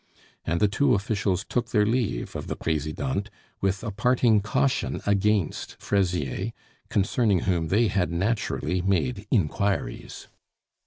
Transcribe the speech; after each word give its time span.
And 0.45 0.59
the 0.59 0.67
two 0.67 0.95
officials 0.95 1.45
took 1.47 1.69
their 1.69 1.85
leave 1.85 2.35
of 2.35 2.47
the 2.47 2.55
Presidente 2.55 3.29
with 3.61 3.83
a 3.83 3.91
parting 3.91 4.41
caution 4.41 4.99
against 5.05 5.79
Fraisier, 5.79 6.53
concerning 6.89 7.41
whom 7.41 7.67
they 7.67 7.87
had 7.87 8.09
naturally 8.11 8.81
made 8.81 9.27
inquiries. 9.29 10.27